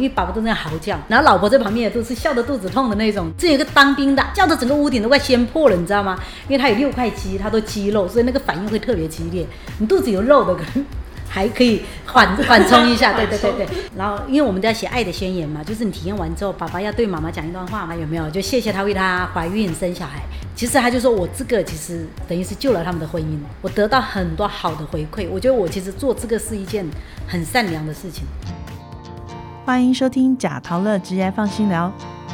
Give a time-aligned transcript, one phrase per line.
[0.00, 3.32] 因为爸爸都在嚎叫，然后老婆在旁边也都是笑得肚子痛的那种。
[3.36, 6.16] 这有一个当兵的，叫的整个屋顶都快掀破了，你知道吗？
[6.46, 9.44] 因为他有六块肌，他都肌肉，所以那个反应会特别激烈。
[9.78, 10.86] 你肚子有肉的可能
[11.28, 13.66] 还可以缓缓冲一下， 对对对对。
[13.96, 18.30] 然后因为我们在写爱的宣言嘛，就是你体验完之后，爸爸要对妈妈讲一段话嘛，有没有？
[18.30, 20.22] 就谢谢他为他怀孕生小孩。
[20.54, 25.26] 其实他就说我这个其实等于是救了他们的婚姻，我得到很多好的回馈。
[25.28, 26.86] 我觉得我其实做这个是一件
[27.26, 28.22] 很善良的事情。
[29.68, 31.92] 欢迎收听贾陶乐职业放心聊。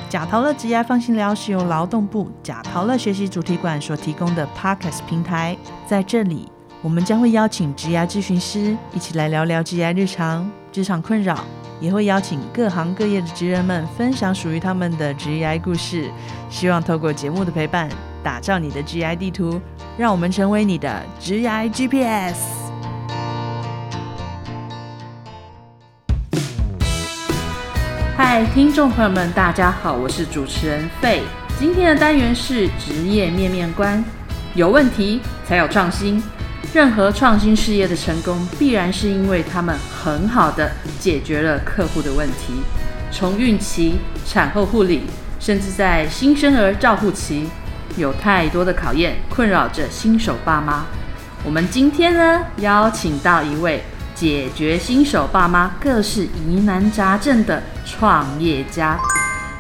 [0.09, 5.57] 贾陶乐职业放心聊是由劳动部贾陶乐学习主题馆所提供的 Podcast 平台。
[5.85, 6.49] 在这里，
[6.81, 11.41] 我们将会邀请职业咨询师一起来聊聊职业日常、职场困扰，
[11.81, 16.09] 也会邀请各行各业的职人们分享属于他们的职业故事。
[16.49, 17.89] 希望透过节目的陪伴，
[18.23, 19.61] 打造你的 GI 地图，
[19.99, 22.64] 让我们成为你的职业 GPS。
[28.43, 31.23] 听众朋友们，大家好，我是主持人费。
[31.57, 34.03] 今天的单元是职业面面观。
[34.55, 36.21] 有问题才有创新，
[36.73, 42.55] 任何创新事业的成功，必然是因为他们很好的解决了客户的问题。
[43.13, 45.03] 从孕期、产后护理，
[45.39, 47.49] 甚至在新生儿照护期，
[47.97, 50.87] 有太多的考验困扰着新手爸妈。
[51.45, 53.85] 我们今天呢，邀请到一位。
[54.15, 58.99] 解决新手爸妈各式疑难杂症的创业家，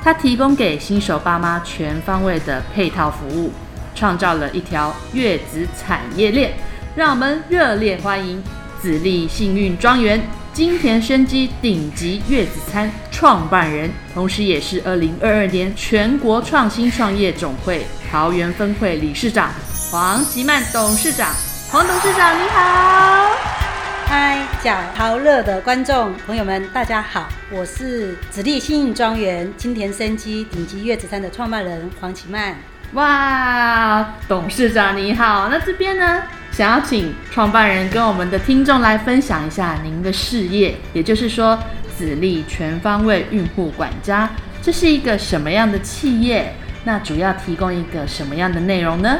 [0.02, 3.52] 他提供给新手爸妈全方位的配套服务，
[3.94, 6.52] 创造了一条月子产业链。
[6.94, 8.40] 让我们热烈欢迎
[8.80, 19.50] 子立幸运庄园金田生机顶级月子餐创办人，同时也是二零二二年全国创新创业总会桃园分会理事长
[19.90, 21.28] 黄吉曼董事长。
[21.72, 23.63] 黄董事长你好。
[24.06, 32.54] 嗨，贾陶乐的观众朋友们，大家好，我是子立幸运庄园金田生机顶级月子餐的创办人黄启曼。
[32.92, 36.22] 哇，董事长你好，那这边呢，
[36.52, 41.58] 想要请创办人跟我们的听众来分享一下您的事业，也就是说
[41.96, 44.30] 子立全方位孕妇管家，
[44.62, 46.54] 这是一个什么样的企业？
[46.84, 49.18] 那主要提供一个什么样的内容呢？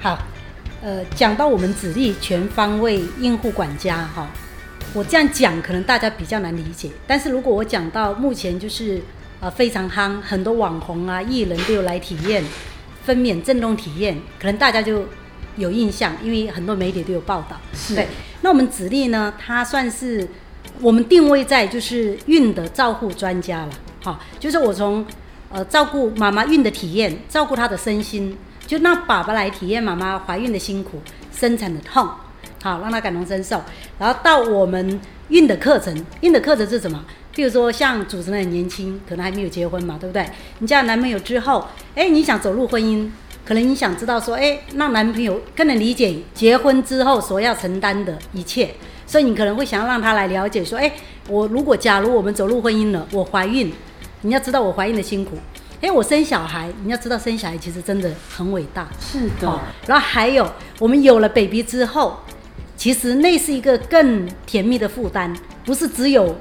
[0.00, 0.18] 好。
[0.84, 4.28] 呃，讲到我们子立全方位孕护管家哈，
[4.92, 6.90] 我这样讲可能大家比较难理解。
[7.06, 9.00] 但是如果我讲到目前就是
[9.38, 12.42] 呃非常夯，很多网红啊、艺人都有来体验
[13.04, 15.04] 分娩震动体验，可能大家就
[15.56, 17.60] 有印象，因为很多媒体都有报道。
[17.94, 18.08] 对，
[18.40, 20.28] 那我们子立呢，它算是
[20.80, 23.70] 我们定位在就是孕的照护专家了，
[24.02, 25.06] 哈，就是我从
[25.48, 28.36] 呃照顾妈妈孕的体验，照顾她的身心。
[28.66, 31.00] 就让爸爸来体验妈妈怀孕的辛苦、
[31.32, 32.08] 生产的痛，
[32.62, 33.60] 好让他感同身受。
[33.98, 37.04] 然后到我们孕的课程，孕的课程是什么？
[37.34, 40.26] 譬如说，像主持人很年轻，可能还没有结婚嘛，对不对？
[40.58, 43.08] 你交了男朋友之后，哎，你想走入婚姻，
[43.44, 48.74] 可能你想知道说，哎，让男朋友更能理解结婚之后所要承担的一切，
[49.06, 50.92] 所以你可能会想要让他来了解说，哎，
[51.28, 53.72] 我如果假如我们走入婚姻了，我怀孕，
[54.20, 55.38] 你要知道我怀孕的辛苦。
[55.82, 58.88] 哎，我生小孩，你要知道生小孩其实真的很伟大。
[59.00, 59.60] 是的。
[59.84, 60.48] 然后还有，
[60.78, 62.20] 我们有了 baby 之后，
[62.76, 65.34] 其实那是一个更甜蜜的负担，
[65.64, 66.36] 不是只有，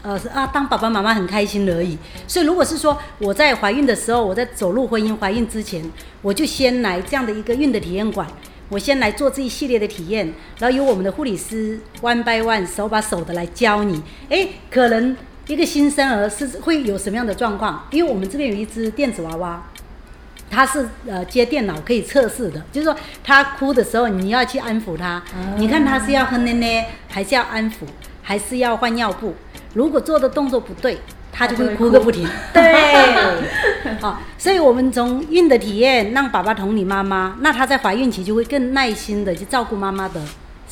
[0.00, 1.98] 呃，啊，当爸爸妈妈很开心而已。
[2.26, 5.84] 所以，如果是说我在怀孕的时候，我在走入婚姻、怀孕之前，
[6.22, 8.26] 我就先来这样的一个孕的体验馆，
[8.70, 14.02] 我先来做这一系列的体验，然后由我们的护理师 one by one 手把手的来教你。
[14.30, 15.14] 哎，可能。
[15.50, 17.84] 一个新生儿是会有什么样的状况？
[17.90, 19.60] 因为我们这边有一只电子娃娃，
[20.48, 22.94] 它是呃接电脑可以测试的，就是说
[23.24, 25.20] 他哭的时候你要去安抚他，
[25.56, 27.78] 你看他是要哼呢呢，还是要安抚，
[28.22, 29.34] 还是要换尿布？
[29.74, 30.98] 如果做的动作不对，
[31.32, 32.24] 他就会哭个不停。
[32.54, 40.20] 对，好， 所以我们从孕的体验让爸爸同理妈妈，那他在怀孕期就会更耐心的去照顾妈妈的。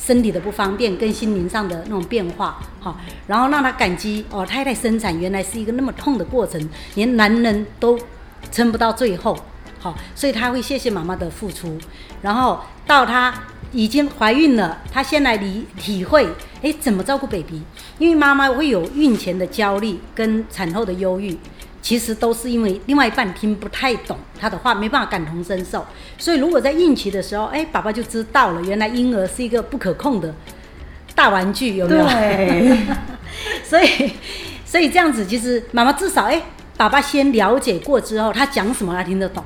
[0.09, 7.95] 身体的不方便跟心灵上的那种变化，好，然后让他感激哦，太太生产原来是一个那么痛的过程，连男人都
[8.51, 9.37] 撑不到最后，
[9.77, 11.77] 好，所以他会谢谢妈妈的付出，
[12.23, 13.31] 然后到他
[13.71, 16.27] 已经怀孕了，他先来理体会，
[16.63, 17.61] 哎，怎么照顾 baby，
[17.99, 21.37] 因为妈妈会有孕前的焦虑跟产后的忧郁。
[21.81, 25.85] 其实都是因为另外一半听不太懂他的话，没办法感同身受。
[26.17, 30.33] 所以如果在孕期的时候，哎，爸爸就知道了，原来婴儿是一个不可控的
[31.15, 32.05] 大玩具，有没有？
[32.05, 32.77] 对。
[33.63, 34.11] 所以，
[34.65, 36.41] 所以这样子，其实妈妈至少，哎，
[36.75, 39.43] 爸爸先了解过之后，他讲什么他听得懂，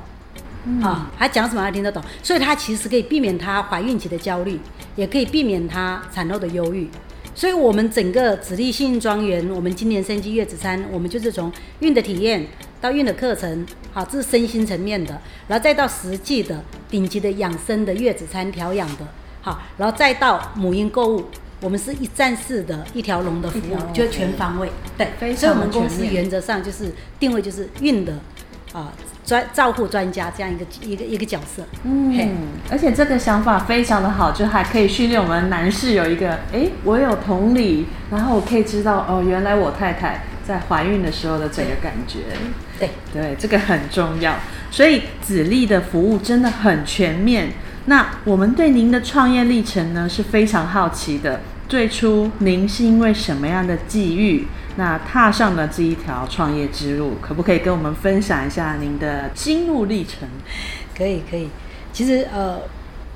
[0.82, 4.58] 啊，他讲什么他听得懂，所以他其实可以避免他怀孕期的焦虑，
[4.96, 6.88] 也可以避免他产后的忧郁。
[7.34, 12.46] 所以我们整个紫立幸运庄园，我们今年升级月子餐，我们就是从孕的体验
[12.80, 19.08] 到孕的课程，好，这是身心层面的，然后再到实际的顶级的养生的月子餐调养的，
[19.42, 21.24] 好，然后再到母婴购物，
[21.60, 28.12] 我们是一站式的一条龙的服务，就是全方位，对，所以我们公司原则上就是定位就是孕的
[28.72, 28.92] 啊
[29.24, 32.14] 专照护专家这样一个一个一个角色，嗯，
[32.70, 42.18] 而且这个想法非常的好，就还可以训练我们男士有一个，哎，我有同理，然后我可以知道，哦，原来我太太在怀孕的时候的整个感觉。
[42.78, 42.90] 对。
[43.12, 44.34] 对，这个很重要。
[44.70, 47.52] 所以子立的服务真的很全面。
[47.86, 51.40] 那我们对您的创业历程呢是非常好奇的。
[51.68, 57.12] 最初您是因为什么样的际遇，那踏上了这一条创业之路？
[57.20, 60.28] 可不可以跟我们分享一下您的心路历程？
[60.96, 61.48] 可以可以，
[61.92, 62.58] 其实呃，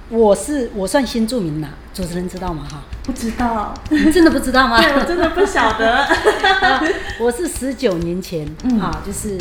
[0.09, 2.65] 我是我算新住民啦，主持人知道吗？
[2.71, 4.79] 哈，不知道，你真的不知道吗？
[4.83, 5.97] 对我真的不晓得。
[6.05, 6.83] 啊
[7.21, 9.37] 我是十九年前嗯啊，就是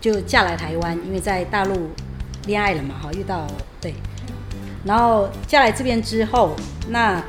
[0.00, 1.90] 就嫁来台湾，因为在大陆
[2.46, 3.46] 恋爱了嘛，哈，遇到
[3.80, 3.94] 对，
[4.84, 6.56] 然后嫁来这边之后，
[6.88, 7.22] 那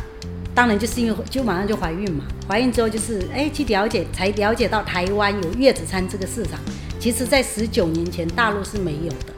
[0.55, 6.59] 当然就是因为就马上就怀孕嘛，怀孕之后就是哎去了解，才了解到台湾有月子餐这个市场，
[6.99, 9.33] 其实在十九年前大陆是没有的。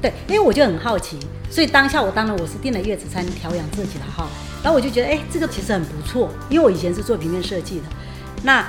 [0.00, 1.18] 对，因为我就很好奇，
[1.50, 4.28] 所以当下我当然我是订了月子餐调养自己的哈，
[4.62, 7.84] 然后我就觉得哎、这个其实很不错，因为我以前是做平面设计的，
[8.44, 8.64] 那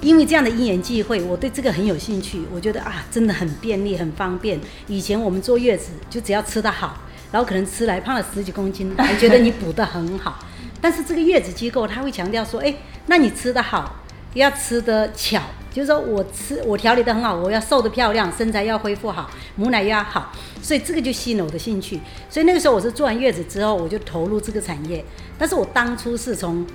[0.00, 4.60] 因为这样的因缘际会，我对这个很有兴趣，我觉得啊真的很便利很方便。
[4.86, 6.98] 以前我们坐月子就只要吃得好，
[7.32, 10.38] 然后可能吃来胖了十几公斤，还觉得你补得很好，
[10.80, 12.74] 但是这个月子机构他会强调说，哎、
[13.06, 13.96] 那你吃得好，
[14.34, 15.40] 要吃得巧，
[15.72, 20.32] 就是说我吃我调理得很好，我要瘦得漂亮，身材要恢复好，母奶要好，
[20.62, 22.00] 所以这个就吸引了我的兴趣。
[22.30, 25.04] 所以那个时候我是做完月子之后，我就投入这个产业。
[25.38, 26.66] 但是我当初是从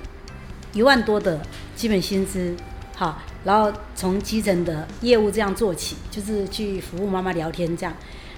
[0.72, 1.40] 一万多的
[1.76, 2.54] 基本薪资，
[2.96, 7.94] 好，然后从基层的业务这样做起，就是去服务妈妈聊天这样。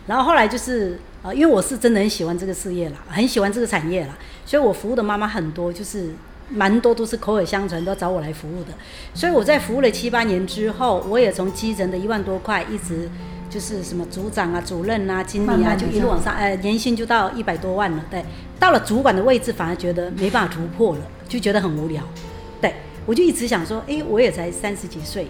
[0.06, 6.14] 然后后来就是呃，因为我是真的很喜欢这个事业啦，很喜欢这个产业啦，所以我服务的妈妈很多，就是
[6.49, 8.69] 蛮多都是口耳相传，都找我来服务的。
[9.12, 13.11] 所以我在服务了七八年之后，我也从基层的一万多块一直
[13.50, 18.05] 就是什么组长啊、主任啊、经理啊，慢慢就一路往上，呃，年薪就到一百多万了。
[18.08, 18.25] 对，
[18.61, 22.00] 到了主管的位置，反而觉得没办法突破了，就觉得很无聊。
[22.61, 22.73] 对
[23.05, 25.26] 我就一直想说，诶，我也才三十几岁，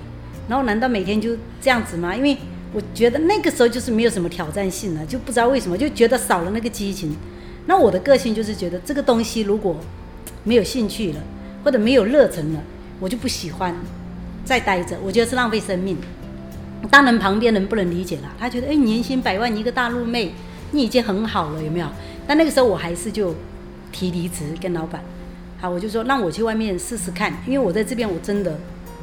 [0.46, 2.14] 然后难道每天就这样子吗？
[2.14, 2.36] 因为
[2.72, 7.16] 我觉得那个时候就是没有什么挑战性了，就不知道为什么就觉得少了那个激情。
[7.66, 9.76] 那我的个性就是觉得这个东西如果
[10.44, 11.20] 没有兴趣了，
[11.64, 12.60] 或者没有热忱了，
[13.00, 13.74] 我就不喜欢
[14.44, 15.96] 再待着，我觉得是浪费生命。
[16.90, 20.32] 当然旁边人不能理解了，他觉得哎、年薪百万一个大陆妹，
[20.70, 21.88] 你已经很好了，有没有？
[22.26, 23.34] 但那个时候我还是就
[23.90, 25.00] 提离职跟老板，
[25.58, 28.56] 好，我就说让我去外面试试看，因为我在这边我真的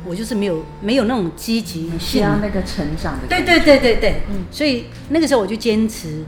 [0.05, 3.27] 我就是没有没有那种积极需要那个成长的。
[3.27, 6.23] 对对对对对，嗯，所以那个时候我就坚持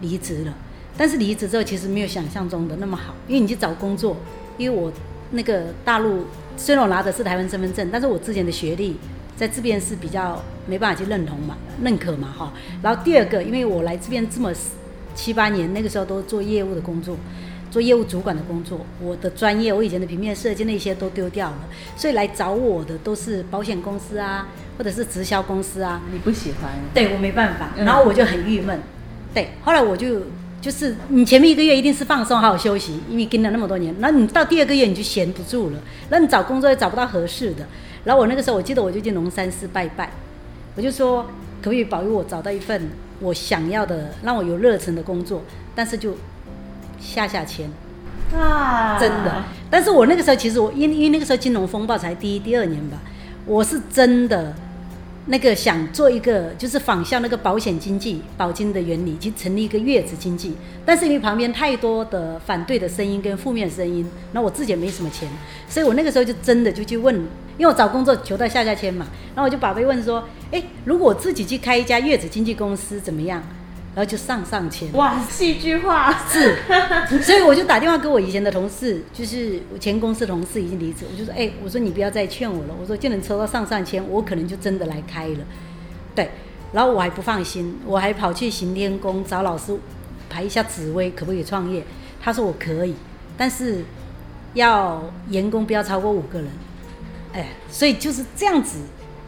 [0.00, 0.54] 离职了。
[0.96, 4.16] 但是离职之后，其实没有想象中的那么好，因为你去找工作，
[4.56, 4.92] 因为我
[5.32, 6.24] 那个大陆
[6.56, 8.96] 虽然我拿的是台湾身份证，但是我之前的学历
[9.36, 12.52] 在这边是比较没办法去认同嘛、认可嘛哈。
[12.80, 14.52] 然后第二个，因为我来这边这么
[15.16, 17.16] 七八年，那个时候都做业务的工作，
[17.74, 21.58] 做业务主管的工作，我的专业，我以前的平面设计那些都丢掉了，
[21.96, 24.46] 所以来找我的都是保险公司啊，
[24.78, 26.70] 或者是直销公司啊，你不喜欢？
[26.94, 28.78] 对我没办法，嗯然后我就很郁闷。
[29.34, 30.20] 对，后来我就
[30.60, 35.78] 就是你前面一个月一定是放松，好好休息，因为跟了那么多年，然后你到第二个月你就闲不住了，
[36.08, 37.66] 然后你找工作也找不到合适的。
[38.04, 40.12] 然后我那个时候我记得我就去龙山寺拜拜，
[40.76, 41.24] 我就说
[41.60, 42.88] 可不可以保佑我找到一份
[43.18, 45.42] 我想要的，让我有热忱的工作，
[45.74, 46.16] 但是就
[47.00, 47.70] 下下签。
[48.34, 49.44] 啊真的。
[49.70, 52.98] 但是我那个时候其实我因因为那个时候金融风暴才第一第二年吧，
[53.46, 54.54] 我是真的
[55.26, 60.54] 那个想做一个就是仿效那个保险经济保金的原理，去成立一个月子经济。
[60.84, 65.28] 但是因为旁边太多的反对的声音跟负面声音，那我自己也没什么钱，
[65.68, 67.14] 所以我那个时候就真的就去问，
[67.56, 70.22] 因为我找工作求到下下签嘛，然后我就宝贝问说，
[70.52, 73.42] 哎，如果我自己去开一家月子经济公司怎么样？
[73.94, 74.92] 然后就上上签。
[74.92, 76.12] 哇，戏剧化。
[76.28, 76.56] 是，
[77.22, 85.38] 所以我就打电话给我以前的同事，就是我前公司同事已经离职，我就说，哎、我说你不要再劝我了，我说就能抽到上上签，我可能就真的来开了，
[86.14, 86.30] 对，
[86.72, 89.76] 然后我还不放心，我还跑去行天宫找老师
[90.28, 91.84] 排一下紫薇，可不可以创业？
[92.20, 92.94] 他说我可以，
[93.36, 93.84] 但是
[94.54, 96.48] 要员工不要超过五个人，
[97.32, 98.78] 哎，所以就是这样子，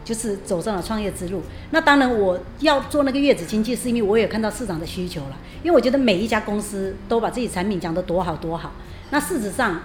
[0.07, 1.43] 就是走上了创业之路。
[1.71, 5.35] 那当然，我要做那个月子经济，是因为我也看到市场的需求了。
[5.63, 8.71] 因为我觉得每一家公司都把自己产品讲得多好多好，
[9.09, 9.81] 那事实上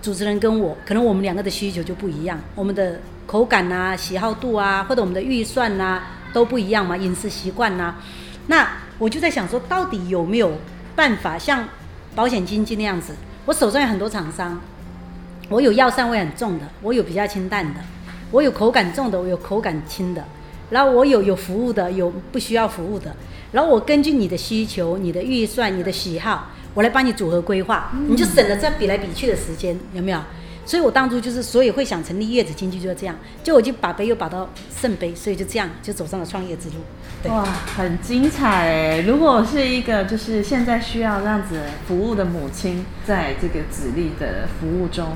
[0.00, 7.96] 主持人跟我，可能我们两个的需求就不一样，我们的口感啊、喜好度啊，或者我们的预算啊都不一样嘛，饮食习惯呐。
[8.46, 8.66] 那
[8.98, 10.52] 我就在想说，到底有没有
[10.96, 11.68] 办法像
[12.14, 13.12] 保险经纪那样子？
[13.44, 14.58] 我手上有很多厂商，
[15.50, 17.80] 我有药膳味很重的，我有比较清淡的，
[18.32, 20.24] 我有口感重的，我有口感轻的，
[20.70, 23.14] 然后我有有服务的，有不需要服务的，
[23.52, 30.18] 然后我根据你的需求、你的预算、你的喜好，我来帮你组合规划，你就省了这比来比去的时间，有没有？
[30.64, 34.48] 所以我当初就是，所以会想成立月子经济就是这样，就我就把杯又把到
[34.80, 36.76] 圣杯，所以就这样就走上了创业之路。
[37.28, 37.44] 哇，
[37.76, 39.00] 很精彩！
[39.00, 45.08] 如果是一个就是现在需要这样子服务的母亲，在这个子力的服务中，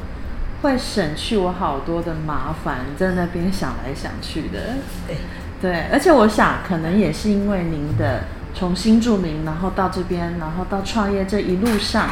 [0.66, 4.75] 会省去我好多的麻烦，在那边想来想去的。
[5.06, 5.16] 对
[5.62, 12.11] 对，而且我想，可能也是因为您的从新住民，然后到这边，然后到创业这一路上。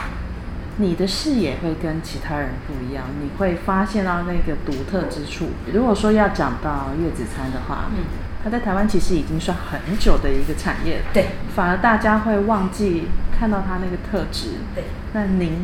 [0.76, 5.50] 你的视野会跟其他人不一样，你会发现到那个独特之处。
[5.72, 8.02] 如果说要讲到月子餐的话，嗯，
[8.42, 11.04] 它在台湾其实已经算很久的一个产业了。
[11.12, 13.04] 对，反而大家会忘记
[13.38, 14.48] 看到它那个特质。
[14.74, 14.82] 对，
[15.12, 15.58] 那您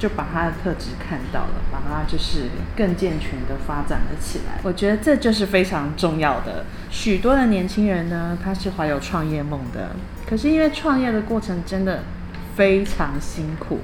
[0.00, 4.58] 就把他的特质看到了，把他就是更健全的发展了起来。
[4.62, 6.64] 我觉得这就是非常重要的。
[6.90, 9.90] 许多的年轻人呢，他是怀有创业梦的，
[10.26, 12.04] 可是因为创业的过程真的
[12.56, 13.80] 非常辛苦。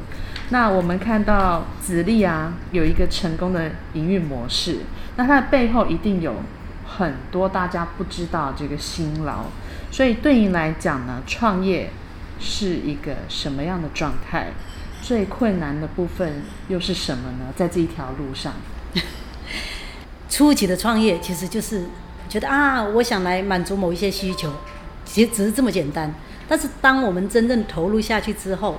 [0.49, 4.79] 那我们看到子力啊，有一个成功的营运模式，
[5.17, 6.37] 那它的背后一定有
[6.87, 9.45] 很多大家不知道这个辛劳，
[9.91, 11.91] 所以对您来讲呢，创业
[12.41, 14.53] 是一个什么样的状态？
[15.07, 17.53] 最困难的部分又是什么呢？
[17.55, 18.53] 在这一条路上，
[20.29, 21.85] 初期的创业其实就是
[22.29, 24.51] 觉得啊，我想来满足某一些需求，
[25.05, 26.13] 其实只是这么简单。
[26.49, 28.79] 但是当我们真正投入下去之后，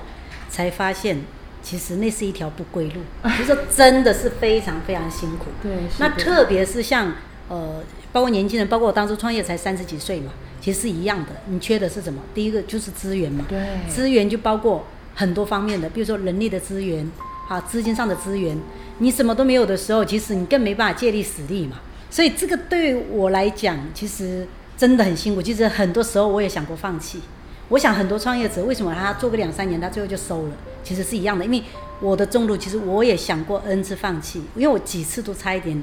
[0.50, 1.18] 才发现。
[1.60, 3.00] 其实那是一条不归路，
[3.36, 5.46] 就说真的是非常非常辛苦。
[5.60, 7.12] 对，那特别是像
[7.48, 7.82] 呃，
[8.12, 10.30] 包括年轻人，包括我当初创业才三十几岁嘛，
[10.60, 11.32] 其实是一样的。
[11.46, 12.22] 你缺的是什么？
[12.32, 13.44] 第一个就是资源嘛。
[13.48, 13.58] 对。
[13.88, 14.86] 资源就包括
[15.18, 17.04] 很多方面的，比如说人力的资源，
[17.48, 18.56] 啊，资金上的资源。
[18.98, 21.78] 你什么都没有的时候，其实你更没办法借力使力嘛。
[22.08, 24.46] 所以这个对我来讲，其实
[24.76, 25.42] 真的很辛苦。
[25.42, 27.20] 其实很多时候我也想过放弃。
[27.68, 30.52] 我想很多创业者为什么他做个两三年，他最后就收了？
[30.84, 31.62] 其实是一样的，因为
[32.00, 35.82] 我的中路其实我也想过 N 次放弃，因为我几次都差一点，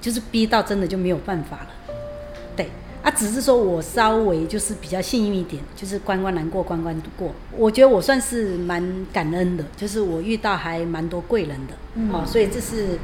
[0.00, 1.94] 就是逼到真的就没有办法了。
[2.54, 2.70] 对，
[3.04, 7.32] 啊，只是说我稍微就是比较幸运一点，就是关关难过关关过。
[7.56, 11.74] 我觉得我算是蛮感恩的，就是我遇到还蛮多贵人的，
[12.12, 12.98] 哦，所以这是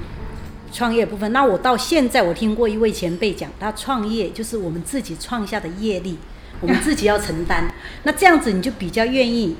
[0.72, 1.30] 创业部分。
[1.32, 6.18] 那我到现在我听过一位前辈讲，他创业就是我们自己创下的业力。
[6.62, 9.56] 我们自己要承担，那这样子你就比较愿意，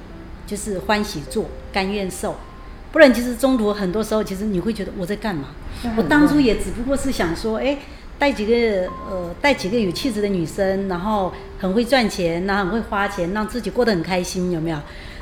[0.47, 2.37] 就是欢喜做，甘愿受。
[2.92, 5.54] 不然其实中途很多时候，其实你会觉得我在干嘛？
[5.97, 7.78] 我当初也只不过是想说，哎，
[8.20, 14.78] 带几个呃，带几个有气质的女生，然后很会赚钱，然后很会花钱，让自己过得很开心，有没有？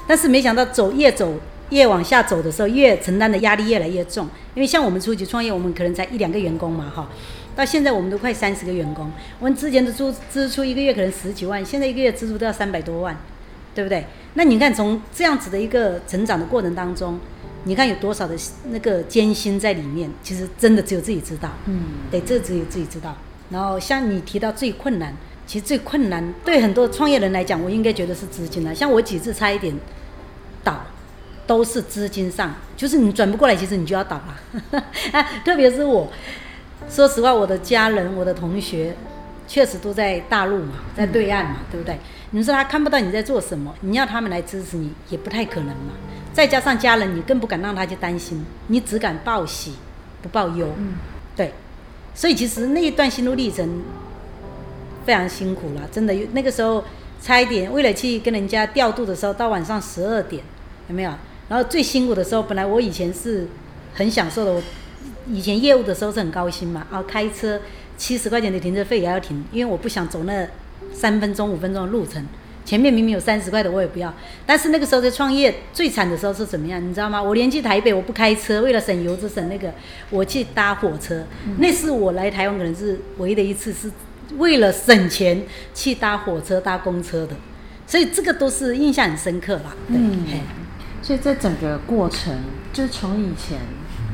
[0.08, 1.32] 但是没想到走越走
[1.70, 4.26] 越往下走的时候，越承担的压力越来越重。
[4.54, 7.08] 因为像我们初级创业，我们可能才一两个员工嘛，哈。
[7.54, 13.16] 到现在我们都快三十个员工，我们之前的支支出一个月可能十几万，现在一个月支出都要三百多万，
[13.74, 14.04] 对不对？
[14.34, 17.18] 那你看从这样子的一个成长的过程当中，
[17.64, 18.34] 你看有多少的
[18.70, 21.50] 那个艰辛在里面，其实真的只有自己知道。
[21.66, 23.16] 嗯，对，这只有自己知道。
[23.50, 25.14] 然后像你提到最困难，
[25.46, 28.74] 其实最困难对很多创业人来讲，我应该觉得是资金了。
[28.74, 29.74] 像我几次差一点
[30.62, 30.84] 倒，
[31.46, 34.84] 都是资金上，就是你转不过来，其实你就要倒了。
[35.44, 36.08] 特别是我。
[36.88, 38.94] 说实话，我的家人、我的同学，
[39.46, 41.98] 确实都在大陆嘛，在对岸嘛，对不对？
[42.30, 45.92] 你说他看不到你在做什么，你要他们来支持你，也不太可能嘛。
[46.32, 49.74] 再加上家人，你更不敢让他去担心，你只敢报喜，
[50.22, 50.68] 不报忧。
[50.78, 50.94] 嗯，
[51.34, 51.52] 对。
[52.14, 53.82] 所以其实那一段心路历程
[55.06, 56.14] 非常辛苦了，真的。
[56.32, 56.84] 那个时候
[57.20, 60.42] 差一点，为了去跟人家调度的时候，到晚上十二点，
[60.88, 61.12] 有没有？
[61.48, 63.46] 然后最辛苦的时候，本来我以前是
[63.94, 64.52] 很享受的。
[64.52, 64.62] 我
[65.30, 67.60] 以前业务的时候是很高薪嘛，啊，开车
[67.96, 70.46] 七十块钱的停车费也要停，因为我不想走那
[70.92, 72.26] 三分钟五分钟的路程。
[72.68, 74.12] 前面明明有三十块的我也不要。
[74.44, 76.78] 但是那个时候在创业最惨的时候是怎么样？
[76.86, 77.22] 你知道吗？
[77.22, 79.72] 我连去台北我不开车，为了省油就省那个，
[80.10, 81.24] 我去搭火车。
[81.56, 83.90] 那是我来台湾可能是唯一的一次是
[84.36, 85.42] 为了省钱
[85.74, 87.34] 去搭火车搭公车的，
[87.86, 89.74] 所以这个都是印象很深刻吧。
[89.86, 90.26] 嗯，
[91.00, 92.34] 所以这整个过程
[92.74, 93.58] 就是从以前。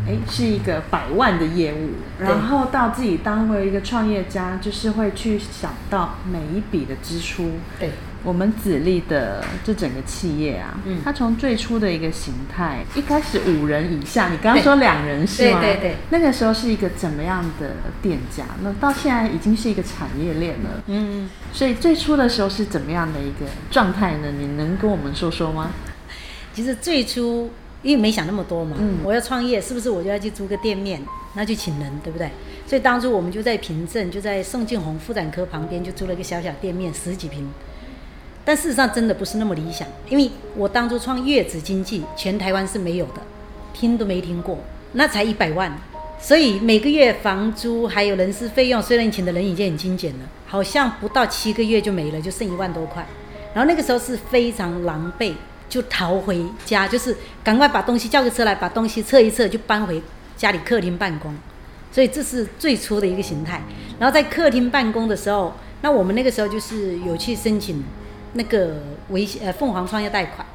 [0.07, 7.89] 哎，是一个百万的业务，然后到自己当为一个创业家，就是会去想到每一笔的支出，对，
[8.25, 15.61] 我们子立的这整个企业啊，嗯它从最初的一个形态，一开始五人以下，你刚刚说两人是吗？
[15.61, 18.45] 对对对那个时候是一个怎么样的店家？
[18.63, 20.83] 那到现在已经是一个产业链了。
[20.87, 24.33] 嗯，所以最初的时候是怎么样的一个状态呢？
[24.39, 25.71] 你能跟我们说说吗？
[26.55, 27.51] 其实最初
[27.83, 31.03] 因为没想那么多嘛，嗯我要创业，是不是我就要去租个店面，
[31.35, 32.31] 那就请人，对不对？
[32.67, 37.47] 所以当初我们就在平镇，就在宋庆红妇产科旁边，就租了一个小小店面，十几平。
[38.45, 43.23] 但事实上真的不是那么理想，因为我当初创月子经济，全台湾是没有的，
[43.73, 44.59] 听都没听过，
[44.93, 45.75] 那才一百万，
[46.21, 53.07] 所以每个月房租还有人事费用，虽然你请的人已经很精简了，好像不到七个月就没了，就剩一万多块。
[53.55, 55.33] 然后那个时候是非常狼狈，
[55.69, 60.03] 就逃回家，就是赶快把东西叫个车来，把东西撤一撤，就搬回
[60.37, 61.35] 家里客厅办公。
[61.91, 63.63] 所以这是最初的一个形态。
[63.99, 67.83] 然后在客厅办公的时候，那我们那个时候就是有去申请
[68.35, 68.77] 那个
[69.09, 70.47] 微呃凤凰创业贷款，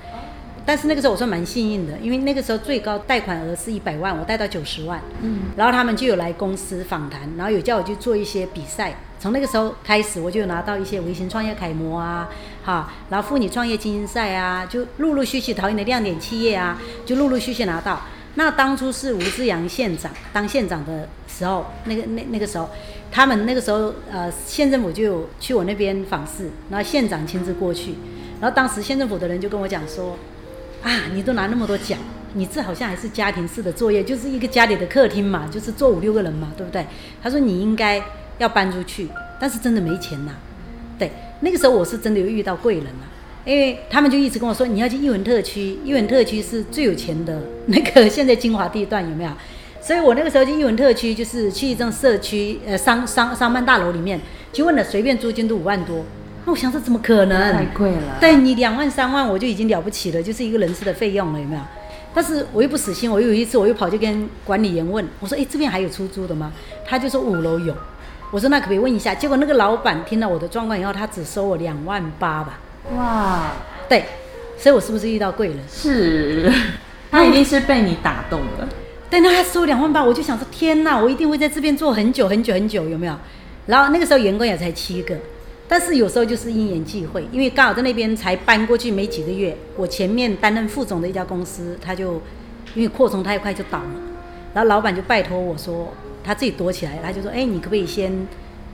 [0.65, 5.01] 但是那个时候我算蛮幸运的，因为那个时候最高贷款额是一百万，我贷到九十万。
[5.21, 8.95] 嗯，然后他们就有来公司访谈，然后有叫我去做一些比赛。
[9.19, 12.29] 从那个时候开始，我就有拿到一些微型创业楷模啊，
[12.63, 18.01] 哈，然后妇女创业精英赛啊，就陆陆续续桃园的亮点企业啊，就陆陆续续拿到。
[18.35, 21.09] 那当初是吴志阳县长当县长的
[21.39, 22.69] 时候，那个那那个时候，
[23.11, 27.95] 他们那个时候呃县政府就去我那边访视，然后县长亲自过去，
[28.41, 30.17] 然后当时县政府的人就跟我讲说，
[30.83, 31.97] 啊，你都拿那么多奖，
[32.33, 36.85] 你这好像还是家庭式的作业，就是一个家里的客厅嘛，就是坐五六个人嘛，对不对？
[37.23, 38.03] 他说你应该
[38.37, 39.07] 要搬出去，
[39.39, 40.33] 但是真的没钱呐、
[40.97, 43.07] 对，那个时候我是真的有遇到贵人了、
[43.45, 49.31] 因为他们就一直跟我说你要去艺文特区，艺文特区是最有钱的那个现在金华地段有没有？
[49.89, 54.21] 所以我那个时候去艺文特区，就是去一幢社区呃商商商办大楼里面
[54.53, 56.05] 去问了，随便租金都五万多。
[56.45, 57.51] 那我想说怎么可能？
[57.51, 58.17] 太贵了。
[58.21, 61.61] 对你两万三万我就已经了不起了，就是一个人事的费用了，有没有？
[62.13, 66.53] 但是我又不死心，我有一次我又跑去跟管理员问，我说：“哎，这边还有出租的吗？”
[66.85, 67.75] 他就说五楼有。
[68.29, 72.59] 我说：“那可不可以问一下？”结果那个老板听了我的状况以后，他只收我两万八吧。
[72.95, 73.53] 哇，
[73.89, 74.05] 对，
[74.55, 75.57] 所以我是不是遇到贵人？
[75.67, 76.53] 是，
[77.09, 78.69] 他一定是被你打动了。
[79.09, 83.15] 但，他收两万八，我就想说：天哪，我一定会在这边做很久很久很久，有没有？
[83.65, 85.15] 然后那个时候员工也才七个，
[85.67, 92.21] 但是有时候就是因缘际会，因为刚好在那边才搬过去没几个月，我前面担任副总的一家公司，他就
[92.75, 93.89] 因为扩充太快就倒了，
[94.53, 95.93] 然后老板就拜托我说，
[96.23, 98.11] 他自己躲起来，他就说：哎，你可不可以先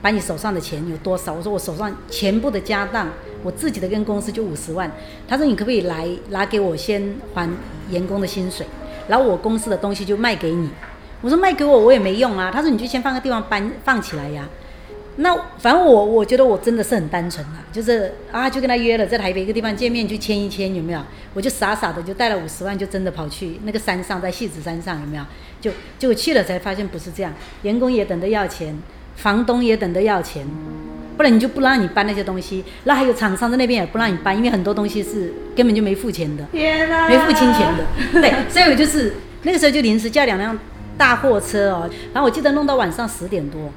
[0.02, 1.32] 把你手上的钱有多少？
[1.32, 3.08] 我说我手上全部的家当，
[3.42, 4.90] 我自己的跟公司就五十万。
[5.26, 7.48] 他说你可不可以来拿给我先还
[7.90, 8.66] 员工的薪水，
[9.08, 10.70] 然后我公司的东西就卖给你。
[11.22, 12.50] 我说卖给我我也没用啊。
[12.52, 14.48] 他说你就先放个地方搬放起来呀。
[15.18, 21.00] 那反正我我觉得我真的是很单纯啦，就是啊就跟他约了在台北一个地方见面去签一签有没有？
[21.32, 25.24] 我就傻傻的就带了五十万就真的跑去那个山上在戏子山上有没有？
[25.58, 28.76] 就就去了才发现不是这样，员工也等着要钱，
[29.14, 30.46] 房东也等着要钱，
[31.16, 32.64] 不然你就不让你搬那些东西。
[32.84, 36.44] 那还有厂商在那边也不让你搬，因为很多东西是根本就没付钱的。
[36.52, 37.84] 没付清钱的。
[38.20, 40.58] 对，所以我就是那个时候就临时叫两辆
[40.98, 43.70] 大货车哦，然后我记得弄到晚上十点多，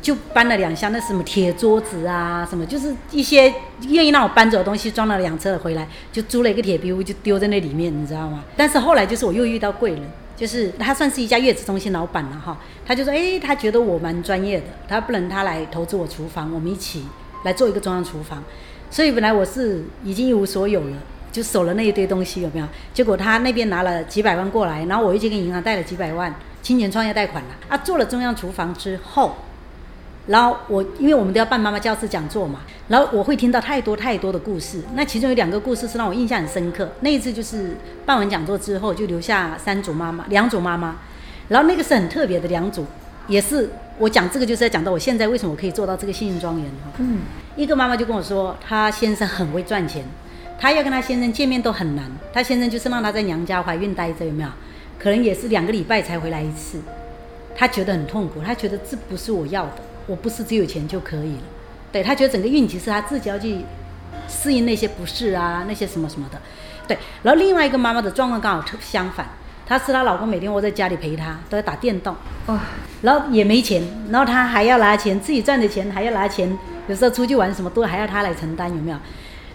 [0.00, 3.52] 就搬了两箱那什么铁桌子啊，什么就是一些
[3.88, 8.44] 愿意让我搬走的东西，装了两车回来，就租了一个铁皮屋就丢在那里面，你知道吗？
[8.56, 10.02] 但是后来就是我又遇到贵人。
[10.36, 17.06] 就是他算是一家月子中心老板了哈，他就说，哎、他觉得我蛮专业的，他不能他来投资我厨房，我们一起
[17.44, 18.44] 来做一个中央厨房。
[18.90, 20.96] 所以本来我是已经一无所有了，
[21.32, 22.66] 就守了那一堆东西，有没有？
[22.92, 27.50] 结果他那边拿了几百万过来，然后我又去跟银行贷了几百万，青年创业贷款了。
[27.68, 29.34] 啊，做了中央厨房之后，
[30.26, 34.82] 然后我因为我们都要办妈妈教室讲座嘛，然后我会听到太多太多的故事。
[34.94, 36.88] 那其中有两个故事是让我印象很深刻。
[37.00, 40.96] 那一次就是办完讲座之后，就留下三组妈妈，两组妈妈，
[41.48, 42.84] 然后那个是很特别的两组，
[43.28, 46.90] 也是我讲这个就是在讲到我现在为什么我可以做到这个幸运庄园哈。
[46.98, 47.20] 嗯，
[47.54, 50.04] 一个妈妈就跟我说，她先生很会赚钱，
[50.58, 52.04] 她要跟她先生见面都很难。
[52.32, 54.48] 她先生就是让她在娘家怀孕待着，有没有？
[54.98, 56.80] 可能也是两个礼拜才回来一次，
[57.54, 59.72] 她觉得很痛苦，她觉得这不是我要的，
[60.06, 61.42] 我不是只有钱就可以了。
[61.92, 63.58] 对她觉得整个孕期是她自己要去
[64.28, 66.40] 适应那些不适啊，那些什么什么的。
[66.86, 69.26] 对，然后另外一个妈妈的状况刚好特相反，
[69.66, 72.14] 她是她老公每天窝在家里陪她，都在打电动。
[72.46, 72.58] 哦，
[73.02, 76.56] 然后也没钱，然后她还要拿钱，自己赚的钱还要拿钱，
[76.88, 78.98] 有时候出去玩什么都还要她来承担，有没有？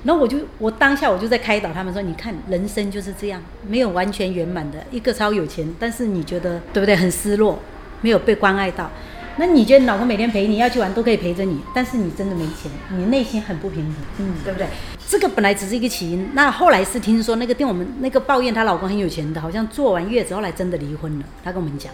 [0.03, 6.95] 然后我就我当下我就在开导他们说，你看人生就是这样，没有完全圆满的，一个超有钱，但是你觉得对不对？
[6.95, 7.59] 很失落，
[8.01, 8.89] 没有被关爱到。
[9.37, 14.67] 那你觉得老公每天陪你要去玩都可以陪着你，但是你真的没钱，你内心很不平衡，嗯对不对？
[15.07, 21.91] 这个本来只是一个起因，那后来是听说那个店我们那个抱怨她老公很有钱的，好像做完月子后来真的离婚了，她跟我们讲，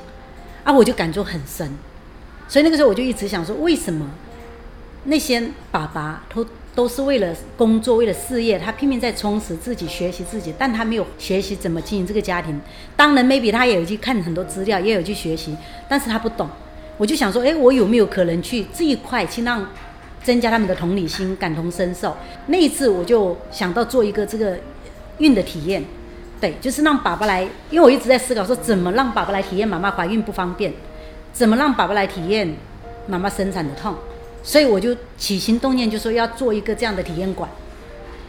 [0.64, 1.70] 啊，我就感触很深，
[2.48, 4.10] 所以那个时候我就一直想说，为什么
[5.06, 6.46] 那些爸爸都
[6.76, 12.60] 都是为了工作，为了事业，他拼命在充实自己，学习自己，但他没有学习怎么经营这个家庭。
[12.96, 15.56] 当然，maybe 他也有去看很多资料，也有去学习，
[15.88, 16.48] 但是他不懂。
[16.98, 19.66] 我就想说，哎，我有没有可能去这一块去让
[20.24, 22.18] 增加他们的同理心、感同身受？
[22.48, 24.58] 那一次我就想到做一个这个
[25.20, 25.84] 孕的体验，
[26.42, 30.74] 对，就是让爸爸来，因为我一直在思考说，怎么让爸爸来体验妈妈怀孕不方便，
[31.32, 32.56] 怎么让爸爸来体验
[33.06, 33.96] 妈妈生产的痛。
[34.44, 37.50] 所以我就起心动念，就说要做一个这样的体验馆。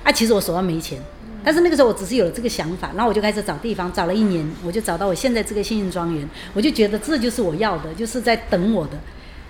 [0.02, 0.98] 啊，其实我手上没钱，
[1.44, 8.92] 但是那个时候我只是有了这个想法，然后我就开始找地方，找了一年，我就找到我现在这个幸运庄园，我就觉得这就是我要的，就是在等我的。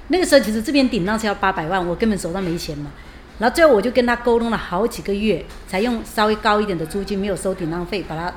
[0.08, 2.90] 那个时候其实这边顶浪是要八百万，我根本手上没钱嘛。
[3.38, 8.32] 然后最后我就跟他沟通了好几个月，才用稍微高一点的租金，没有收顶浪费，把它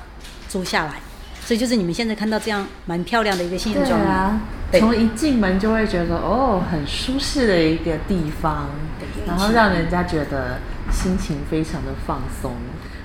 [0.47, 0.93] 租下来。
[1.43, 4.07] 所以就是你们现在看到这样蛮漂亮的一个幸运庄园。
[4.07, 4.39] 啊，
[4.73, 8.69] 从一进门就会觉得哦，很舒适的一个地方，
[9.25, 10.59] 然后让人家觉得
[10.91, 12.53] 心情非常的放松。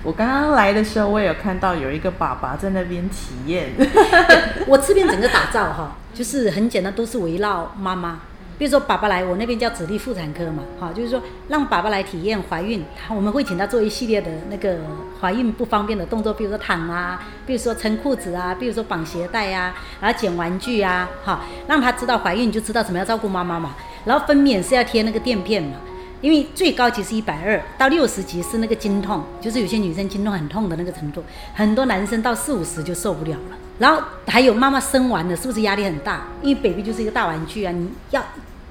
[0.06, 3.72] 我刚刚来的时候，我也有看到有一个爸爸在那边体验，
[4.68, 8.20] 我这边整个打造哈，就是很简单，都是围绕妈妈。
[8.56, 14.76] 比如说爸爸来，我那边叫子力妇产科嘛，哈，就是说让爸爸来体验怀孕，我们会请他做一系列的那个
[15.20, 23.74] 怀孕不方便的动作，比如说躺啊，比如说撑裤子啊，比如说绑鞋带啊，然后捡玩具啊，哈，让他知道怀孕就知道怎么样照顾妈妈嘛。
[24.04, 25.78] 然后分娩是要贴那个垫片嘛，
[26.20, 31.22] 因为最高级是一百二到六十级是那个经痛，就是有些女生经痛很痛的那个程度，
[31.54, 33.56] 很多男生到四五十就受不了了。
[33.78, 36.26] 然后还有妈妈生完了是不是压力很大？
[36.42, 38.24] 因为 baby 就是一个大玩具啊，你要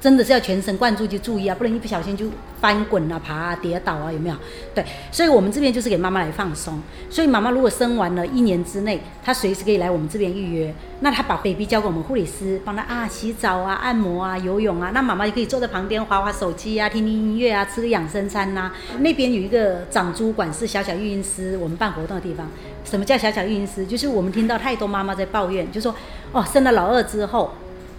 [0.06, 2.28] 真的是要全神贯注去注意啊，不能一不小心就
[2.62, 4.36] 翻滚啊、爬啊、跌倒啊，有没有？
[4.76, 6.80] 对，所以我们这边就是给妈妈来放松。
[7.10, 10.72] 所以妈妈如果生完了一年之内，她随时可以来我们这边预约。
[11.00, 14.92] 那她把 baby 交给我们护理师，帮她啊洗澡啊、按摩啊、游泳啊。
[14.94, 22.48] 那妈妈也可以坐在旁边划划手机啊、听听音乐啊、吃个养生餐呐、那边有一个长租馆是小小育婴师，我们办活动的地方。
[22.84, 23.84] 什么叫小小育婴师？
[23.84, 25.96] 就是我们听到太多妈妈在抱怨，就说
[26.32, 27.52] 哦，生了老二之后，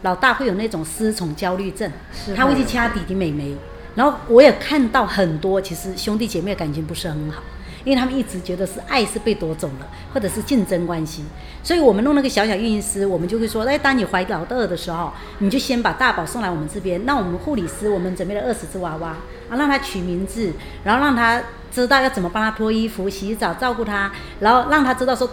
[0.07, 1.91] 老大会有那种失宠焦虑症，
[2.37, 3.57] 他会会去掐弟弟妹妹。
[3.97, 7.43] 然后我也看到很多，其实兄弟姐妹感情不是很好，
[7.83, 11.25] 因为他们一直觉得是爱是被夺走了，或者是竞争关系。
[11.61, 19.09] 所以我们弄那个小小育婴师，我们就会说，哎，当你怀老二的时候，你就先把大宝送来我们这边，那我们护理师我们准备了二十只娃娃，
[19.51, 20.53] 啊，让他取名字，
[20.85, 21.43] 然后让他
[21.73, 25.29] 知道要怎么帮他脱衣服、洗澡、照顾他，然后让他知道说。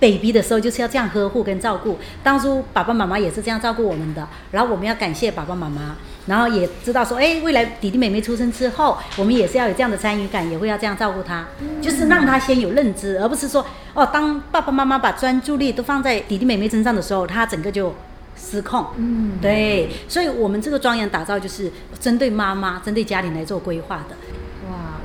[0.00, 5.94] Baby 的时候就是要这样呵护跟照顾，当初爸爸妈妈也是这样照顾我们的，然后我们要感谢爸爸妈妈，
[6.26, 11.46] 然后也知道说，哎，未来弟弟妹妹出生之后，我们也是要有这样的参与感，也会要这样照顾他，
[11.82, 17.94] 就是让他先有认知，而不是说，哦，当爸爸妈妈把专注力都放在弟弟妹妹身上的时候，他整个就
[18.36, 18.86] 失控。
[18.96, 24.16] 嗯，对，所以我们这个庄园打造就是针对妈妈、针对家庭来做规划的。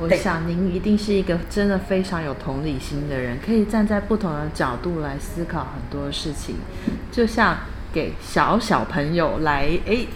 [0.01, 6.55] 哇，我想您一定是一个真的非常有同理心的人，可以站在不同的角度来思考很多事情，
[7.12, 7.58] 就像
[7.93, 10.08] 给小小朋友来诶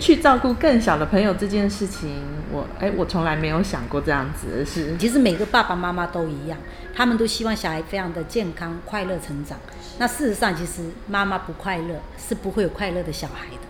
[0.00, 4.96] 去照顾更小的朋友这件事情，我诶我从来没有想过这样子的事。
[4.98, 6.58] 其实每个爸爸妈妈都一样，
[6.94, 9.58] 他们都希望小孩非常的健康、快乐成长。
[9.98, 13.62] 那事实上，其实妈妈不快乐是不会有快乐的小孩的。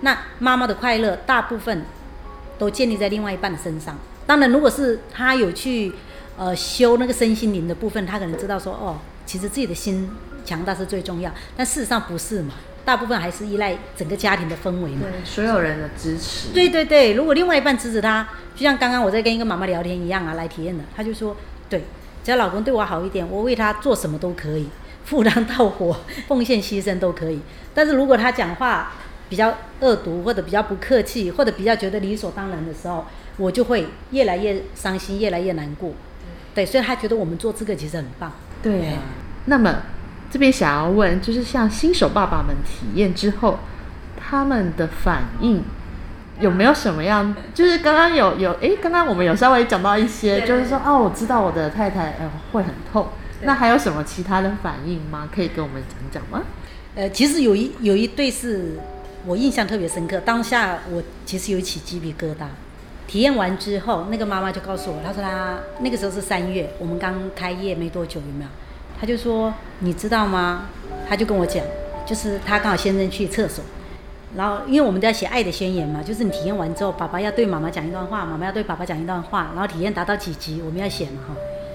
[0.00, 1.82] 那妈妈的快乐大部分
[2.58, 3.98] 都建立在另外一半的身上。
[4.26, 5.92] 当然，如果是他有去
[6.36, 10.10] 呃修那个身心灵的部分，他可能知道说哦，其实自己的心
[10.44, 11.30] 强大是最重要。
[11.56, 15.02] 但事实上不是嘛，大部分还是依赖整个家庭的氛围嘛。
[15.02, 21.36] 对所有人的支持，对对对，如果另外一半支持他，就像刚刚我在跟一个妈妈聊天一样啊，来体验的，他就说，
[21.68, 21.84] 对，
[22.22, 24.68] 只要老公对我好一点，我为他做什么都可以，
[25.04, 27.40] 赴汤蹈火、奉献牺牲都可以。
[27.74, 28.92] 但是如果他讲话
[29.28, 33.04] 比较恶毒，或者比较不客气，或者比较觉得理所当然的时候，
[33.36, 35.92] 我就会越来越伤心，越来越难过。
[36.54, 38.32] 对，所以他觉得我们做这个其实很棒。
[38.62, 38.98] 对啊。
[39.46, 39.82] 那么
[40.30, 43.58] 这边想要问，就是像新手爸爸们体验之后，
[44.16, 45.62] 他们的反应
[46.40, 47.34] 有没有什么样？
[47.52, 53.08] 就是刚刚有有哎，刚刚我们有稍微讲到一些，就是说哦，我知道我的太太呃会很痛。
[53.42, 55.28] 那还有什么其他的反应吗？
[55.34, 56.44] 可以跟我们讲讲吗？
[56.94, 58.78] 呃，其实有一有一对是
[59.26, 62.46] 我印象特别深刻，当下我其实有起鸡皮疙瘩。
[63.06, 68.50] 体验完之后，那个妈妈就告诉我，她说她那个时候是三月，我们刚开业没多久，有没有？
[68.98, 70.66] 她就说你知道吗？
[71.08, 71.62] 她就跟我讲，
[72.06, 73.62] 就是她刚好先生去厕所，
[74.36, 81.34] 然后因为我们都要写爱的宣言嘛，就是你体验完之后，爸爸要对妈妈讲一段话，妈妈要对爸爸讲一段话，然后体验达到几级，我们要写嘛哈。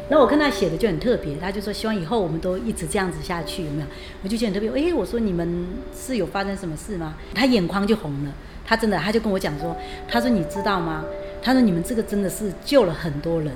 [0.09, 3.87] 那我看他写的就很特别，他就说希望以后我们都一直这样子下去，有没有？
[4.23, 4.89] 我就觉得很特别。
[4.89, 7.15] 哎，我说你们是有发生什么事吗？
[7.35, 8.31] 他眼眶就红了，
[8.65, 9.75] 他真的，他就跟我讲说，
[10.07, 11.05] 他说你知道吗？
[11.41, 13.53] 他说你们这个真的是救了很多人。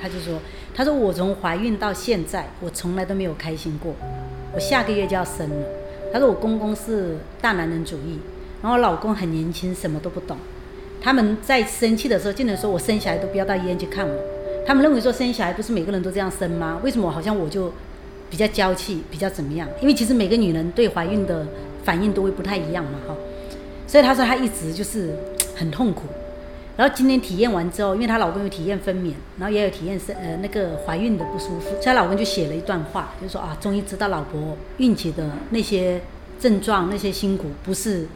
[0.00, 0.38] 他就说，
[0.74, 3.94] 他说我从怀孕到现在，我从来都没有开心过。
[4.54, 5.66] 我下个月就要生了。
[6.10, 8.18] 他说我公公是大男人主义，
[8.62, 10.38] 然后老公很年轻，什么都不懂。
[11.02, 14.14] 他们在生气的时候，竟然说我生下来都不要到医院去看我。
[14.66, 16.80] 他们认为说生小孩不是每个人都这样生吗？
[16.82, 17.72] 为什么好像我就
[18.28, 19.68] 比较娇气，比较怎么样？
[19.80, 21.46] 因为其实每个女人对怀孕的
[21.84, 23.16] 反应都会不太一样嘛，哈。
[23.86, 25.14] 所以她说她一直就是
[25.56, 26.02] 很痛苦。
[26.76, 36.00] 然后今天体验完之后，因为她老公有体验分娩，然后也有体验生呃那个怀孕的不舒服，所以她老公就写了一段话，就说啊，终于知道老婆孕期的那些
[36.38, 38.06] 症状、那些辛苦，不是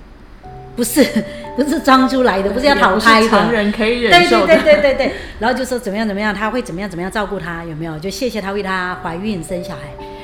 [0.76, 1.04] 不是
[1.56, 4.46] 不是装出来的，不是要讨拍的，常人可以忍受的。
[4.46, 5.14] 对对对对对对。
[5.38, 7.98] 然后就说怎么样怎么样，他会怎么样怎么样照顾她，有没有？
[7.98, 9.82] 就谢谢她为她怀孕生小孩。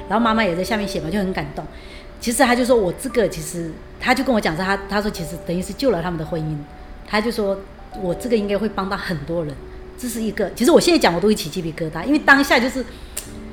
[0.08, 1.64] 然后妈妈也在下面写嘛，就很感动。
[2.20, 6.56] 其实他就说我这个其实他就跟我讲说他他说其实等于是救了他们的婚姻，
[7.06, 7.58] 他就说。
[8.00, 9.52] 我这个应该会帮到很多人，
[9.98, 10.48] 这是一个。
[10.54, 12.84] 其实我现在讲我都会起鸡皮疙瘩，因为当下就是，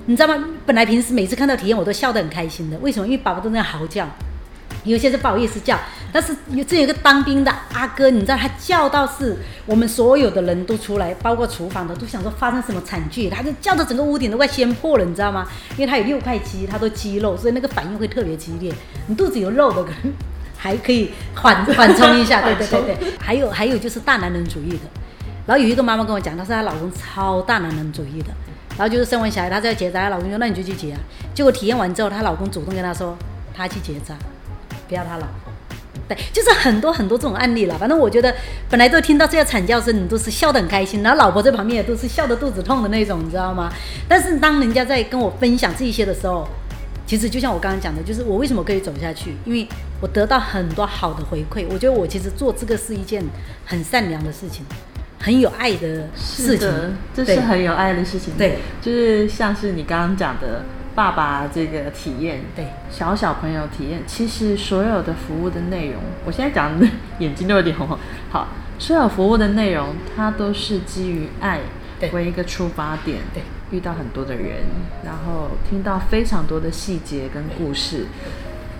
[0.05, 0.47] 你知道吗？
[0.63, 3.07] 本来平时每次看到体验我都笑得很开心的，为什么？
[3.07, 4.07] 因为宝宝都在嚎叫，
[4.83, 5.75] 有些是不好意思叫。
[6.11, 15.47] 但是有这有一个当兵的阿哥，你知道他叫到是我们所有的人都出来，包括厨房的都想说发生什么惨剧，他就叫的整个屋顶都快掀破了，你知道吗？
[15.77, 18.73] 因为他有六块肌，他都肌肉，所以那个反应会特别激烈。
[19.07, 20.13] 你肚子有肉的可能。
[20.59, 23.13] 还可以缓缓冲一下， 对对对对。
[23.19, 24.79] 还有还有就是大男人主义的，
[25.45, 28.31] 然后有一个妈妈跟我讲，她说她老公超大男人主义的，
[28.75, 30.99] 然后就是生完小孩，她要结扎，她老公说那你就去结啊。
[31.35, 33.15] 结果体验完之后，她老公主动跟她说，
[33.55, 34.15] 他去结扎，
[34.89, 35.46] 不要她老婆。
[36.07, 37.77] 对，就是很多很多这种案例了。
[37.77, 38.33] 反正我觉得
[38.69, 43.71] 本来都听到这些惨叫声，你都是笑得很开心，然后老婆在旁边也都是笑得肚子痛的那种，你知道吗？
[44.07, 46.47] 但是当人家在跟我分享这一些的时候，
[47.05, 49.67] 其实就像我刚刚讲的，就是我为什么可以走下去，因为
[49.99, 51.65] 我得到很多好的回馈。
[51.69, 53.23] 我觉得我其实做这个是一件
[53.65, 54.65] 很善良的事情，
[55.19, 56.69] 很有爱的事情。
[57.13, 58.33] 这是很有爱的事情。
[58.37, 60.63] 对，就是像是你刚刚讲的
[60.97, 66.87] 爸爸这个体验，对，小小朋友体验，其实所有的服务的内容，我现在讲的
[67.19, 67.87] 眼睛都有点红。
[68.31, 68.47] 好，
[68.79, 71.59] 所有服务的内容，它都是基于爱
[72.11, 73.19] 为一个出发点。
[73.31, 73.43] 对。
[73.69, 74.63] 遇到很多的人，
[75.03, 78.05] 然后听到非常多的细节跟故事，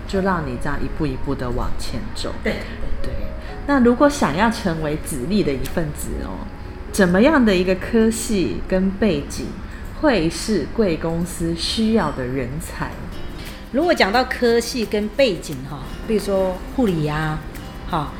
[0.08, 2.32] 就让你这样一步一步的往前走。
[2.42, 2.54] 对
[3.02, 3.12] 对。
[3.66, 6.42] 那如果想要成为子力的一份子哦，
[6.90, 9.48] 怎么样的一个科系跟背景
[10.00, 12.90] 会是贵公司需要的人才？
[13.72, 17.38] 如果讲到科系跟背景哈，比如说护理呀，
[17.90, 18.12] 哈，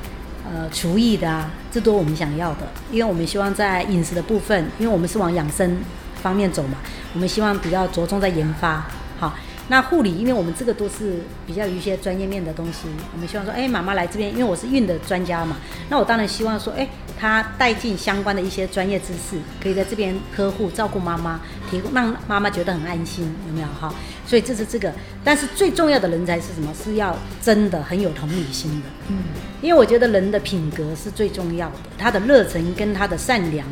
[0.44, 5.78] 呃，厨艺的啊，这都我们想要的，因为我们希望在饮食的部分，因为我们是往养生。
[6.20, 6.78] 方面走嘛，
[7.14, 8.84] 我们希望比较着重在研发，
[9.20, 9.36] 好。
[9.68, 23.92] 那护理，因为我们这个都是比较有一些专业面的东西，我们希望说，哎，妈妈来这边，因为我是孕的专家嘛，那我当然希望说，哎，她带进相关的一些专业知识，可以在这边呵护照顾妈妈，提供让妈妈觉得很安心，有没有哈？
[24.26, 24.92] 所以这是这个，
[25.24, 26.72] 但是最重要的人才是什么？
[26.82, 29.16] 是要真的很有同理心的，嗯，
[29.60, 33.66] 因为我觉得人的品格是最重要的，他的热忱跟他的善良，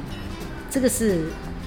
[0.68, 1.20] 这个是。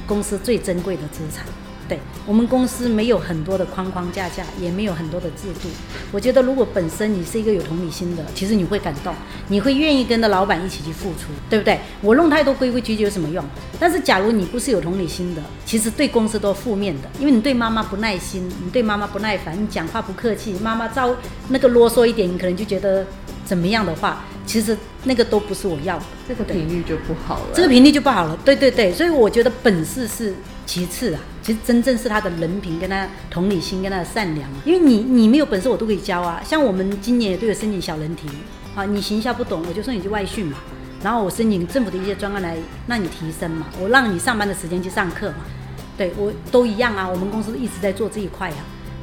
[0.07, 1.45] 公司最珍贵的资产，
[1.89, 5.67] 对我们公司没有很多的框框架架，也没有很多的制度。
[6.11, 9.13] 我觉得，如果本身你是一个有同理心的，其实你会感动，
[9.47, 11.79] 你会愿意跟着老板一起去付出，对不对？
[12.01, 13.43] 我弄太多规规矩矩有什么用？
[13.79, 21.15] 但是，假如你不是有同理心的，其实对公司都负面的，因为你对妈妈不耐心，你对妈妈不耐烦，你讲话不客气，妈妈招
[21.49, 23.05] 那个啰嗦一点，你可能就觉得
[23.43, 24.23] 怎么样的话。
[24.45, 27.49] 其实那个都不是我要的，这个频率就不好了。
[27.53, 30.33] 这个频率就不好了，对对对，所以我觉得本事是
[30.65, 34.47] 其次啊，其实真正是他的人品跟他同理心跟他的善良。
[34.63, 36.39] 因为你你没有本事，我都可以教啊。
[36.45, 38.27] 像我们今年也都有申请小人题，
[38.75, 40.59] 啊，你行销不懂，我就送你去外训嘛。
[41.01, 45.37] 然后我申请政府的一些专案来让你提升嘛，我让你上班的时间去上课嘛。
[45.97, 48.57] 对我都一样啊，我们公司一直在做这一块啊。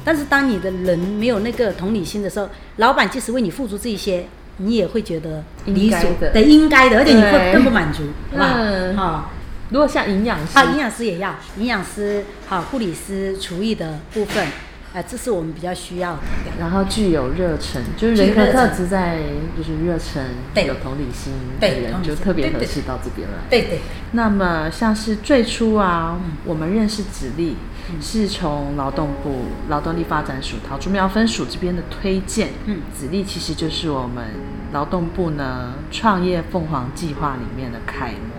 [0.05, 4.25] 但是当你的人没有那个同理心的时候，老板即使为你付出这些。
[4.59, 8.57] 你也会觉得理所的，应该的，而且你会更不满足，好吧？
[8.95, 9.31] 好，
[9.69, 14.47] 如果像营养师，啊，营养师也要，营养师好，护理师、厨艺的部分，
[14.93, 16.19] 哎，这是我们比较需要的。
[16.59, 19.19] 然后具有热忱，就是人格特质在，
[19.57, 20.23] 就是热忱，
[20.65, 23.37] 有同理心的人就特别合适到这边来。
[23.49, 23.79] 对对。
[24.13, 27.55] 那么像是最初啊，我们认识子力。
[28.01, 34.25] 是从劳动部劳动力发展署桃竹苗分署这边的推荐，嗯，子力其实就是我们
[34.73, 38.36] 劳动部呢创业凤凰计划里面的楷模。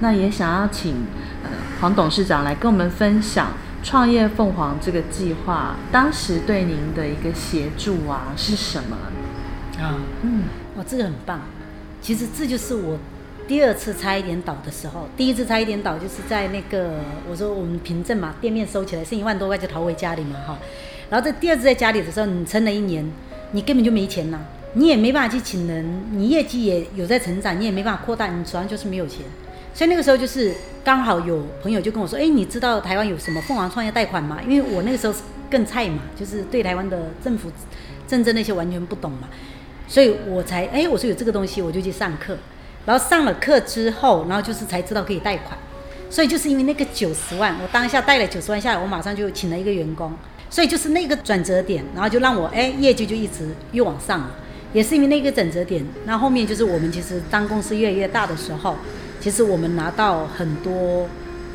[0.00, 0.94] 那也想要请
[1.42, 8.96] 呃黄董事长来跟我们分享创业凤凰这个计划当时对您的一个协助啊是什么？
[9.80, 10.42] 啊，嗯，
[10.76, 11.40] 哇，这个很棒。
[12.00, 12.98] 其实这就是我
[13.46, 20.58] 第二次差一点倒的时候，第一次差一点倒就是在那个我说我们凭证嘛，店面收起来剩一万多块就逃回家里嘛哈。
[21.10, 23.08] 然后在第二次在家里的时候，你撑了一年，
[23.52, 24.38] 你根本就没钱呐，
[24.74, 29.20] 你也没办法去请人，你业绩也有在成长，你也没办法扩大，你主要就是没有钱。
[29.78, 35.14] 所以那个时候就是刚好有朋友就跟我说：“哎，你知道台湾有什么凤凰创业贷款吗？”因为我那个时候
[35.48, 37.48] 更菜嘛，就是对台湾的政府
[38.08, 39.28] 政策那些完全不懂嘛，
[39.86, 42.36] 所以我才哎，我说有这个东西，我就去上课。
[42.86, 45.56] 然后上了课之后，然后就是才知道可以贷款。
[46.10, 50.12] 所以就是因为那个九十万，我当下贷了九十万下来，我马上就请了一个员工。
[50.50, 54.30] 所以就是那个转折点，然后就让我哎业绩就一直又往上了。
[54.72, 58.74] 也是因为那个转折点，那后面就是我们其实当公司越来越大的时候。
[59.20, 61.08] 其实我们拿到很多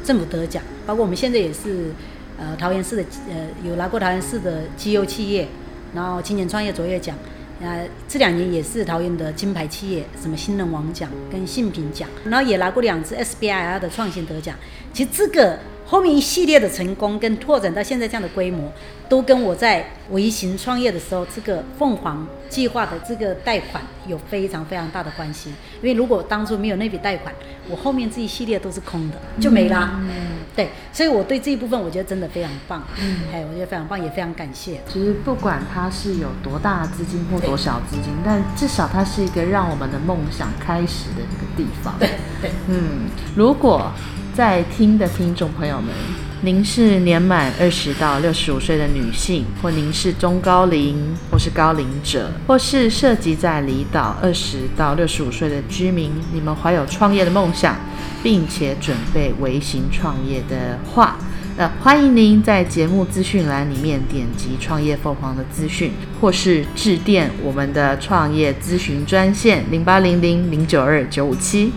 [0.04, 1.92] 政府得奖，包括我们现在也是，
[2.38, 5.48] 呃，桃园市的呃有拿过桃园市的绩优企业，
[5.94, 7.16] 然后青年创业卓越奖，
[7.62, 14.56] 呃，这两年也是桃园的金牌企业，什么新人王奖跟信品奖，然后也拿过两次 SBIR 的创新得奖。
[14.94, 15.60] 其实这个。
[15.86, 18.72] 后面一系列的成功跟拓展到现在这样的规模，
[19.08, 25.50] 都跟我在微型创业的时候这个凤凰计划的这个贷款有非常非常大的关系。
[25.82, 27.34] 因为如果当初没有那笔贷款，
[27.70, 30.00] 我后面这一系列都是空的，就没啦。
[30.02, 30.10] 嗯，
[30.56, 32.82] 对，所以我对这一部分我觉得真的非常棒。
[33.00, 34.80] 嗯，哎，我觉得非常棒，也非常感谢。
[34.88, 41.94] 其实不管它是有多大的资金或多少资金，但至少它是一个让我们的梦想开始的一个地方。
[42.00, 42.10] 对
[42.42, 43.92] 对，嗯，如果。
[44.34, 45.94] 在听的听众朋友们，
[46.42, 50.98] 您是年满二十到六十五岁的女性，或您是中高龄，
[51.30, 57.76] 或是高龄者，或是涉及在离岛二十到六十五岁的居民，你们怀有创业的梦想，
[58.24, 61.18] 并且准备微型创业的话，
[61.56, 71.72] 那欢迎您在节目资讯栏里面点击创业凤凰的资讯，或是致电我们的创业咨询专线零八零零零九二九五七。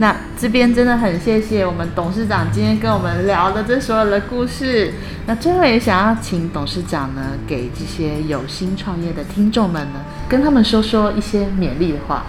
[0.00, 4.94] 那这边真的很谢谢我们董事长今天跟我们聊的这所有的故事。
[5.26, 12.24] 那最后也想要请董事长呢，给这些有心创业的听众们呢，跟他们说说一些勉励的话。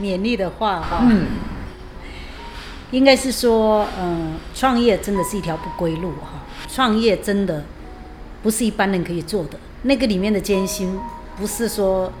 [0.00, 1.26] 勉励的话哈，嗯，
[2.92, 6.42] 应该是说，嗯，创业真的是一条不归路哈。
[6.68, 7.64] 创业真的
[8.42, 10.96] 不是一般人可以做的，那个里面的艰辛，
[11.36, 12.12] 不是说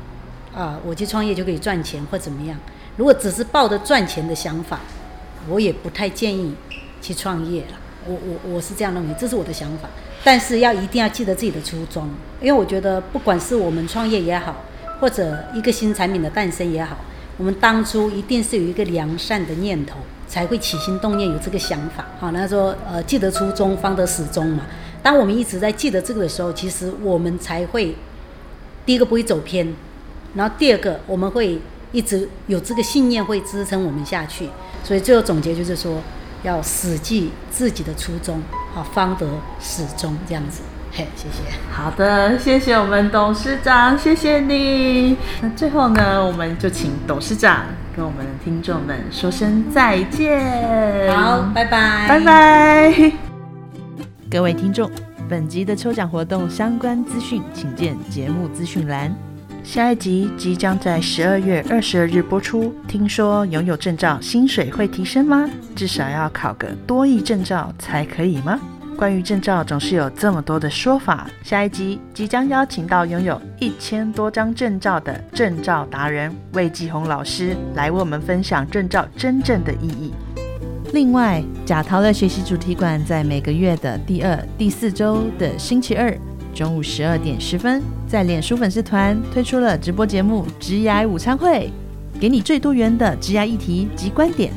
[0.54, 2.56] 啊，我去创业就可以赚钱或怎么样。
[2.96, 4.80] 如果只是抱着赚钱的想法，
[5.48, 6.54] 我也不太建议
[7.02, 7.78] 去创业了。
[8.06, 9.88] 我我我是这样认为，这是我的想法。
[10.22, 12.08] 但是要一定要记得自己的初衷，
[12.40, 14.56] 因为我觉得不管是我们创业也好，
[15.00, 16.96] 或者一个新产品的诞生也好，
[17.36, 22.06] 我们当初一定是有一个良善的念头，才会起心动念有这个想法。
[22.18, 24.64] 好，那说呃，记得初衷方得始终嘛。
[25.02, 27.94] 当我们一直在记得这个的时候，其实我们才会
[28.86, 29.74] 第一个不会走偏，
[30.34, 31.60] 然后第二个我们会。
[31.92, 34.48] 一直有这个信念会支撑我们下去，
[34.82, 36.00] 所以最后总结就是说，
[36.42, 38.42] 要死记自己的初衷，
[38.74, 39.28] 好方得
[39.60, 40.62] 始终这样子。
[40.90, 41.44] 嘿，谢谢。
[41.70, 45.16] 好的，谢谢我们董事长，谢谢你。
[45.40, 51.14] 那最后呢，我们就请董事长跟我们的听众们说声再见。
[51.16, 53.12] 好，拜拜，拜拜。
[54.28, 54.90] 各位听众，
[55.28, 59.14] 本集的抽奖活动相关资讯，请见节目资讯栏。
[59.64, 62.72] 下一集即将在十二月二十二日播出。
[62.86, 65.48] 听说拥有证照，薪水会提升吗？
[65.74, 68.60] 至少要考个多亿证照才可以吗？
[68.94, 71.26] 关于证照，总是有这么多的说法。
[71.42, 80.12] 下一集即将邀请到拥有一千多张证照的证照达人魏继红老师来为我们分享证照真正的意义。
[80.92, 86.16] 另外，贾陶乐学习主题馆在每个月的第二、第四周的星期二。
[86.54, 91.68] 中午十二点十分，在脸书粉丝团推出了直播节目《职涯午餐会》，
[92.20, 94.52] 给你最多元的职涯议题及观点。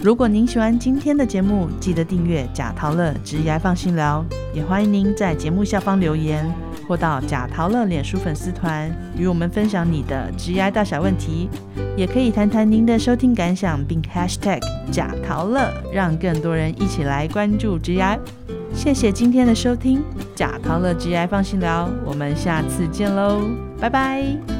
[0.00, 6.44] 如果您喜欢今天的节目，记得订阅贾陶乐职涯放心聊，也欢迎您在节目下方留言，
[6.88, 11.48] 或到贾陶乐脸书粉丝团与我们分享你的职涯大小问题，
[11.96, 14.58] 也可以谈谈您的收听感想，并 #hashtag
[14.90, 18.18] 贾陶乐，让更多人一起来关注职涯。
[18.74, 20.02] 谢谢今天的收听，
[20.34, 23.42] 贾涛乐 G I 放心聊，我们下次见喽，
[23.78, 24.59] 拜拜。